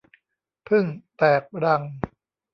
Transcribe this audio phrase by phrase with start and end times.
[0.67, 0.85] ผึ้ง
[1.17, 1.81] แตกรัง